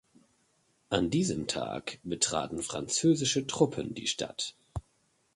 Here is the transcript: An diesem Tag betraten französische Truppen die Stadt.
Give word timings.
An 0.89 1.11
diesem 1.11 1.45
Tag 1.45 1.99
betraten 2.01 2.63
französische 2.63 3.45
Truppen 3.45 3.93
die 3.93 4.07
Stadt. 4.07 4.55